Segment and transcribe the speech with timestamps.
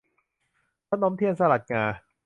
[0.89, 1.83] ขนมเทียนสลัดงา